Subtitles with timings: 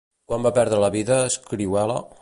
[0.31, 2.01] Quan va perdre la vida Escrihuela?